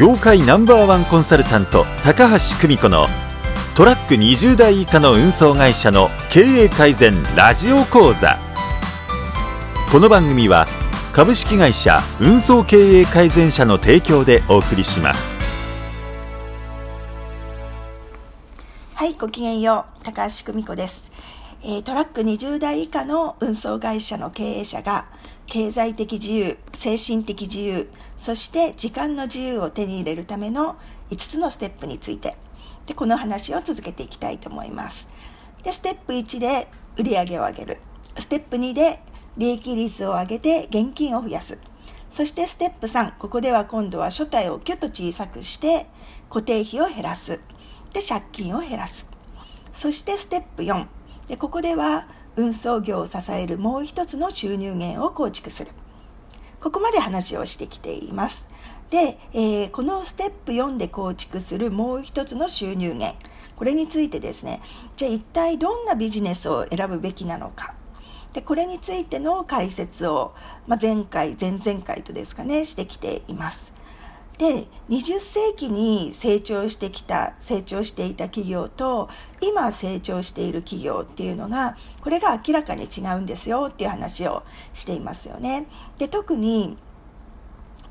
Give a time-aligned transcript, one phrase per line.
[0.00, 3.04] 業界ナンバーワンコンサルタント高橋久美子の
[3.76, 8.38] トラック20台以下の運送会社の経営改善ラジオ講座。
[9.92, 10.64] この番組は
[11.12, 15.38] 株式会社運送経営改善社の提供でお送りします。
[18.94, 21.12] はいごきげんよう高橋久美子です、
[21.62, 25.04] えートラック20台以下の運送会社の経営者が
[25.50, 27.86] 経済的自由精神的自由
[28.16, 30.76] そして時間の自由を手に入れるための
[31.10, 32.36] 5つのステップについて。
[32.86, 35.08] でこの話を続けていきたいと思います。
[35.62, 37.78] でステップ1で売り上げを上げる。
[38.16, 39.00] ステップ2で
[39.36, 41.58] 利益率を上げて現金を増やす。
[42.12, 45.86] そしてステップ3ここでは今度は所帯をキュッと小さくして
[46.28, 47.40] 固定費を減らす。
[47.92, 49.08] で借金を減らす。
[49.72, 50.86] そしてステップ4
[51.26, 55.70] でここでは運送業を支えるもう一つの収入源を構築する。
[56.60, 58.48] ここまで話をしてきています。
[58.90, 63.16] で、えーこのステップ4で構築するもう一つの収入源。
[63.56, 64.62] これについてですね
[64.96, 67.74] じゃあ一体どんなビジネスを選ぶべきなのか。
[68.32, 70.32] でこれについての解説を、
[70.66, 73.72] まあ、前回前々回とですかねしてきています。
[74.40, 79.10] で20世紀に成長してきた成長していた企業と
[79.42, 85.66] 今成長している企業っていうのがこれが明らかに違うんですよっていう話をしていますよね。
[85.98, 86.78] で特に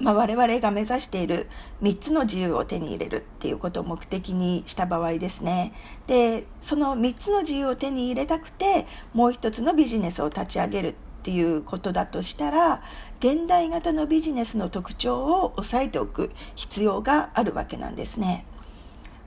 [0.00, 1.48] まあ、我々が目指している
[1.80, 5.72] 3つの自由を手に入れるっていうことを目的にした場合ですね
[6.08, 12.82] でその3つの自由を手に入れたくてもう一つのビジネスを立ち上げるっていうことだとしたら
[13.20, 18.44] 現代型のビジネスの特徴を押さえておく必要があるわけなんですね。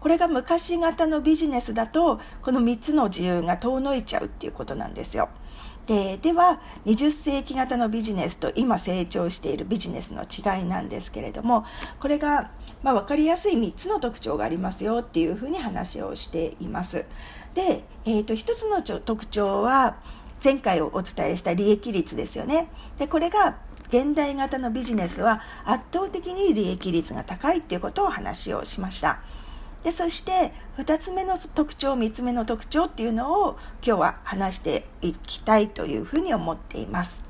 [0.00, 5.28] これが昔型のビジネスだとこの3つの自由が遠のいちゃうっていうことなんですよ。
[5.86, 11.66] ででは20世紀型のビジネスと今成長しているビジネスの違いなんですけれども
[12.00, 12.50] これが、
[12.82, 17.04] まあ、分かりやすい3つの特徴がありますよっていうふうに話をしています。
[17.54, 19.96] で、えー、と1つの特徴は
[20.42, 22.68] 前回お伝えした利益率ですよね。
[22.96, 23.58] でこれが
[23.88, 29.20] 現代型のビジネスは圧倒的に利益率が高いっていうことを話をしました。
[29.84, 37.22] でそして2つ目の特徴3つ目の特徴っていうのを今日は話していきたいというふうに思っています。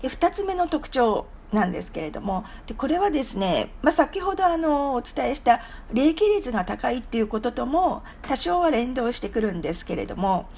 [0.00, 5.60] で2つ目の特徴なんですけれどもでこれはですね、まあ、先ほどあのお伝えした
[5.92, 10.48] 利益率が高いっていうこととも多少は連動してくるんですけれども、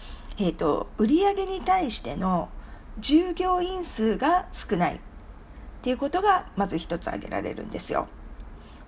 [0.42, 2.48] えー、と売上に対しての
[2.98, 4.94] 従業員数が少ない。
[4.96, 4.98] っ
[5.82, 8.08] ていうことがまず一つ挙げられるんですよ。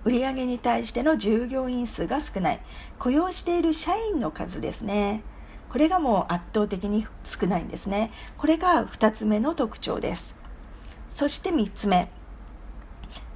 [0.03, 2.59] 売上に対しての従業員数が少ない。
[2.97, 5.21] 雇用している社員の数ですね。
[5.69, 8.09] これがもう圧倒的に少ないんですね。
[8.39, 10.35] これが2つ目の特徴です。
[11.07, 12.09] そして3つ目。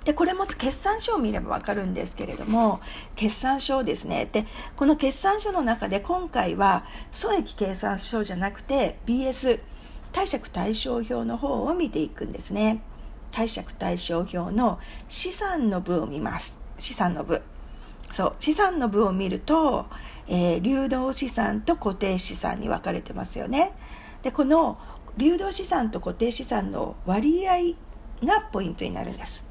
[0.08, 2.80] でこれも決算書を見れば分かるんですけれども
[3.18, 4.46] 決算書ですねで
[4.78, 9.60] この決算書の中で今回は損益計算書じゃなくて BS
[10.14, 12.82] 貸借対照表の方を見ていくんですね。
[13.32, 14.80] 貸借対照表の
[15.10, 16.60] 資産の部を見ます。
[16.80, 17.44] 資産の部。
[18.12, 19.86] そう資産の部を見ると、
[20.28, 23.74] えー流動資産と固定資産に分かれてますよね。
[24.24, 24.80] でこの
[25.18, 27.76] 流動資産と固定資産の割合
[28.26, 29.47] がポイントになるんです。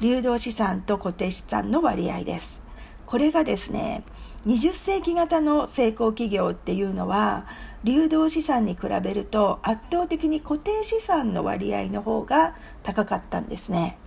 [0.00, 2.62] 流動資産と固定資産の割合です。
[3.06, 4.02] これがですね
[4.46, 7.46] 20世紀型の成功企業っていうのは
[7.84, 13.98] 流動資産に比べると圧倒的に固定資産の割合の方が高かったんですね。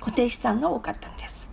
[0.00, 1.48] 固定資産が多かったんです。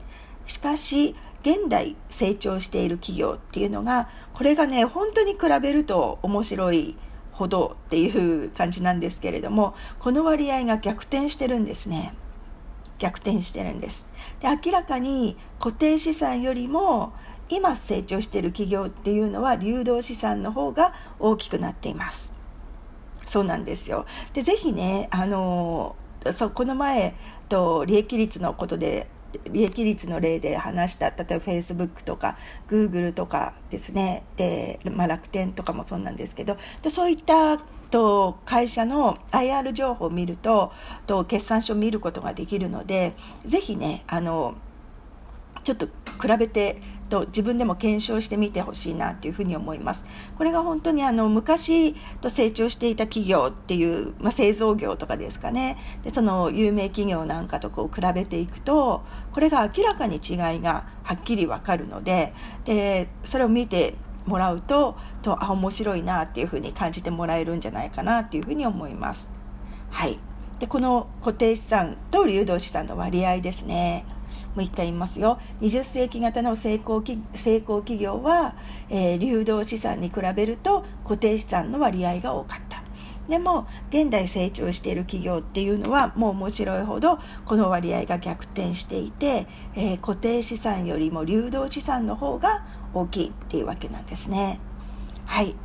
[0.46, 6.98] しかし現代成長している企業っていうのがこれがね本当に比べると面白い
[7.32, 12.14] ほどっていう感じなんですけれどもこの割合が逆転してるんですね。
[13.00, 14.12] 逆転してるんです。
[14.42, 17.14] で明らかに固定資産よりも
[17.50, 22.32] 今成長している企業っていうのは流動資産の方が大きくなっています。
[23.26, 24.06] そうなんですよ。
[24.34, 25.96] でぜひねあの
[26.34, 27.16] そうこの前
[27.48, 29.08] と利益率のことで
[29.52, 32.38] 利益率の例で話した例えばフェイスブックとか
[32.68, 34.24] グーグルとかですね。
[34.38, 36.58] で、まあ、楽天とかもそうなんですけど。
[36.82, 37.58] でそういった
[37.90, 40.72] と会社の IR 情報を見ると
[41.08, 43.14] と決算書を見ることができるので
[43.46, 44.56] ぜひねあの
[45.64, 50.06] ちょっと比べてと自分でも検証してみてほしいなというふうに思います。
[50.38, 62.34] これが本当にあの昔と成長していた企業っていう、まあ、製造業とかですかねでその有名企業なんかとこう比べていくとこれが明らかに違いがはっきりわかるので
[62.66, 63.96] でそれを見て
[64.26, 69.34] もらうととあ面白いなっていうふうに感じてもらえるんじゃないかなっていうふうに思います。
[69.90, 70.20] はい、
[70.60, 74.06] でこの固定資産と流動資産の割合ですね。
[74.56, 75.40] もう一回言いますよ。
[75.62, 77.04] 20世紀型の成功
[77.34, 78.56] 成功企業は、
[78.90, 82.84] えー、流動資産に比べると固定資産の割合が多かった。
[83.28, 92.66] でも現代成長している企業っていうのはもう面白いほどこの割合が逆転していて、えー、固定資産よりも流動資産の方が
[92.96, 94.60] 大きいっていうわけなんですね。
[95.26, 95.56] はい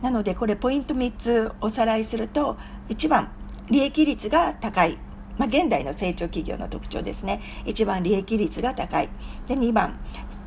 [0.00, 2.56] なのでこれポイント3つおさらいすると
[2.88, 3.30] 1番
[3.68, 4.98] 利益率が高い
[5.40, 7.40] まあ、現代の成長企業の特徴ですね。
[7.64, 9.08] 1番、利益率が高い。
[9.46, 9.98] で、2番、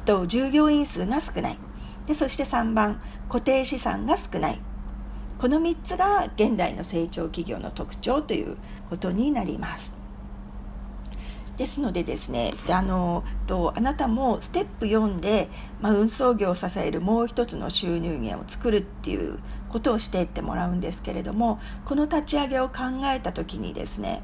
[0.06, 1.58] と従業員数が少ない。
[2.06, 4.60] で、そして3番、固定資産が少ない。
[5.40, 8.56] この3つが現代の成長企業の特徴という
[8.88, 9.98] ことになります。
[11.58, 15.50] ですのでですねあのとあなたもステップ4で、
[15.82, 19.38] まあ、運送業を支えるもう一つの収入源を作るっていう
[19.70, 24.24] ことをしていってもらうんですけれどもこの立ち上げを考えた時にですね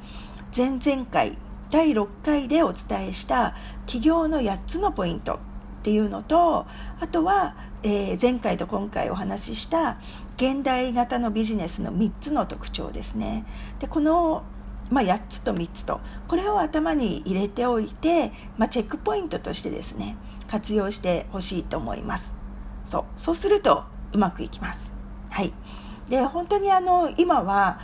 [0.56, 1.38] 前々回
[1.70, 3.56] 第6回でお伝えした
[3.86, 5.38] 企業の8つのポイントっ
[5.84, 6.66] ていうのと
[7.00, 10.00] あとは、えー、前回と今回お話しした
[10.38, 13.46] 現代型のビジネスの3つの特徴ですね。
[13.80, 14.44] でこの
[14.90, 20.18] まあ、8つと3つとこれを頭に入れておいて、まあ、チェックポイントとしてですね
[20.48, 22.34] 活用してほしいと思います。
[22.86, 24.96] そうそうするとうまくいきます。
[25.30, 25.54] はい。
[26.10, 27.80] で本当にあの今は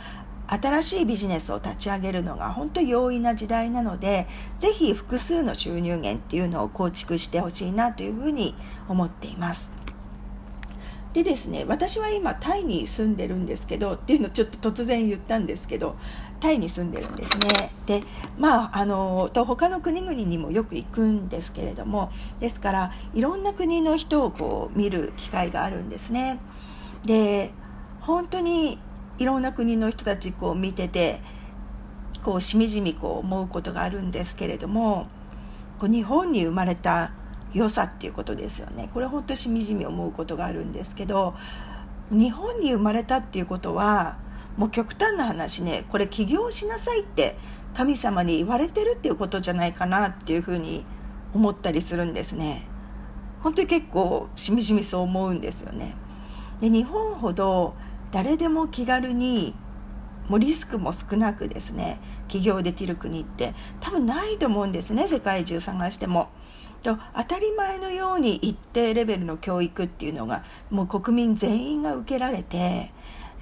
[0.48, 4.26] 新しいビジネスを立ち上げるのが本当容易な時代なので
[4.58, 8.54] ぜひ複数の収入源っていうのを構築してほしいなというふうに
[8.88, 9.72] 思っています。
[11.12, 15.96] でですね私は今タイに住んでるんですけどっていうのをちょっと突然言ったんですけど
[16.40, 17.70] タイに住んでるんですね。
[17.86, 18.02] で
[18.38, 26.38] まああのと他の国々にもよく行くんですけれどもですからいろんな国の人をこう見る機会があるんですね。
[27.06, 27.50] で
[28.02, 28.78] 本当に
[29.18, 31.20] いろんな国の人たちこう見てて
[32.24, 35.08] こうしみじみこう思うことがあるんですけれども
[35.78, 37.12] こう日本に生まれた
[37.52, 38.90] 良さっていうことですよね。
[38.92, 41.34] これ本当しみじみ思うことがあるんですけど
[42.10, 44.18] 日本に生まれたっていうことは
[44.56, 47.36] もう極端な話ねこれ起業しなさいって
[47.74, 50.84] 神様に言われてるっていうことじゃないかなっていうふうに
[51.34, 52.66] 思ったりするんですね。
[53.42, 55.94] 本当に結構しみじみそう思うんですよね。
[56.60, 57.74] で日本ほど
[58.16, 59.54] 誰でも気軽に
[60.30, 66.30] もうリスクも少なくですね起業できる国って多分ないと思うんですね世界中探しても。
[66.82, 72.90] と当たり前のように一定レベルの教育っていうのがもう国民全員が受けられて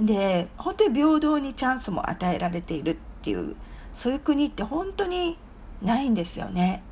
[0.01, 3.55] で本当に平等にチャンスも与えられているっていう
[3.93, 5.39] そういう国って本当に
[5.83, 6.83] ないんですよね。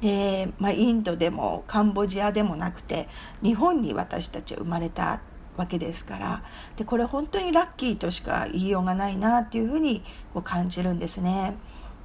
[0.00, 3.08] で、まあ、インドでもカンボジアでもなくて
[3.40, 5.20] 日本に私たちは生まれた
[5.58, 6.42] わけですから
[6.76, 10.02] でこれ本当にラッキーとしか言いようがないなっていうふうに
[10.32, 11.56] こう感じるんですね。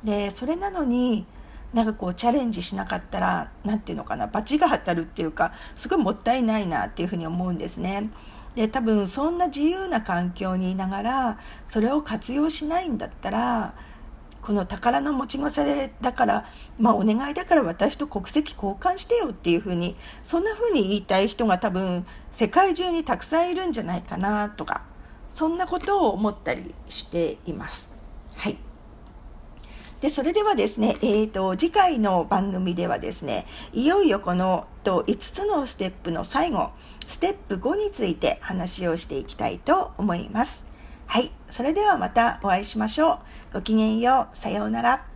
[0.03, 1.25] でそれなのに
[1.73, 8.09] なんかこうチャレンジしなかったら何て言うのかな罰が当たるっていうかすごいもったいないなっていうふうに思うんですね。
[8.55, 13.73] で多分そんな自由な環境にいながらそれを活用しないんだったら
[14.43, 16.45] この宝の持ち腐れだから、
[16.77, 19.95] まあ、お願いだから私と国籍交換してよっていうふうに
[20.25, 24.85] そんなふうに言いたい人が多分世界中にたくさんいるんじゃないかなとか
[25.31, 27.91] そんなことを思ったりしています。
[28.35, 28.57] はい
[30.01, 36.71] で、それではですね、えっ、ー、と、次回の番組ではですね、いよいよこのと5つのステップの最後、
[37.07, 40.72] ステップ5について話をしていきたいと思います。
[41.13, 41.31] はい。
[41.47, 43.19] それではまたお会いしましょ
[43.51, 43.53] う。
[43.53, 44.35] ごきげんよう。
[44.35, 45.12] さようなら。